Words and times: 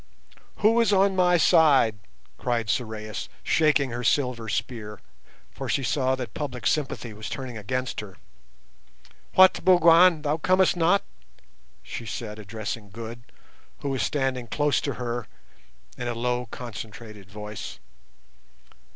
"Who 0.65 0.79
is 0.81 0.91
on 0.91 1.15
my 1.15 1.37
side?" 1.37 1.99
cried 2.39 2.71
Sorais, 2.71 3.29
shaking 3.43 3.91
her 3.91 4.03
silver 4.03 4.49
spear, 4.49 4.99
for 5.51 5.69
she 5.69 5.83
saw 5.83 6.15
that 6.15 6.33
public 6.33 6.65
sympathy 6.65 7.13
was 7.13 7.29
turning 7.29 7.55
against 7.55 7.99
her. 7.99 8.17
"What, 9.35 9.63
Bougwan, 9.63 10.23
thou 10.23 10.37
comest 10.37 10.75
not?" 10.75 11.03
she 11.83 12.07
said, 12.07 12.39
addressing 12.39 12.89
Good, 12.89 13.21
who 13.81 13.89
was 13.89 14.01
standing 14.01 14.47
close 14.47 14.81
to 14.81 14.95
her, 14.95 15.27
in 15.99 16.07
a 16.07 16.15
low, 16.15 16.47
concentrated 16.47 17.29
voice. 17.29 17.77